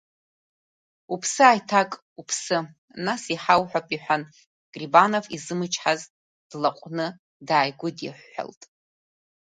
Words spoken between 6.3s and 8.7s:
длаҟәны дааигәыдиҳәҳәалт.